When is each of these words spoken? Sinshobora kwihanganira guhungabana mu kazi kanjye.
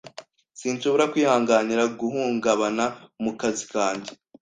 Sinshobora 0.59 1.03
kwihanganira 1.11 1.83
guhungabana 1.99 2.85
mu 3.23 3.31
kazi 3.39 3.65
kanjye. 3.73 4.11